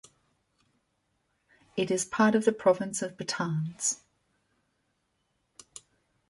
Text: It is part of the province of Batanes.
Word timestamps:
It 1.77 1.91
is 1.91 2.05
part 2.05 2.33
of 2.33 2.45
the 2.45 2.51
province 2.51 3.03
of 3.03 3.15
Batanes. 3.17 3.97